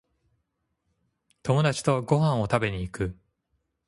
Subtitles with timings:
[1.43, 3.15] 友達とご飯を食べに行く